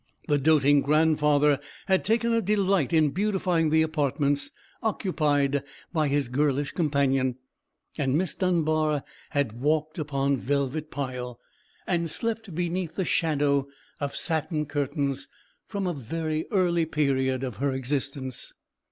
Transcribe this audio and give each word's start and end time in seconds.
The 0.27 0.39
doting 0.39 0.81
grandfather 0.81 1.59
had 1.85 2.03
taken 2.03 2.33
a 2.33 2.41
delight 2.41 2.91
in 2.91 3.11
beautifying 3.11 3.69
the 3.69 3.83
apartments 3.83 4.49
occupied 4.81 5.61
by 5.93 6.07
his 6.07 6.27
girlish 6.27 6.71
companion: 6.71 7.35
and 7.99 8.17
Miss 8.17 8.33
Dunbar 8.33 9.03
had 9.29 9.61
walked 9.61 9.99
upon 9.99 10.37
velvet 10.37 10.89
pile, 10.89 11.39
and 11.85 12.09
slept 12.09 12.55
beneath 12.55 12.95
the 12.95 13.05
shadow 13.05 13.67
of 13.99 14.15
satin 14.15 14.65
curtains, 14.65 15.27
from 15.67 15.85
a 15.85 15.93
very 15.93 16.47
early 16.49 16.87
period 16.87 17.43
of 17.43 17.57
her 17.57 17.71
existence. 17.71 18.53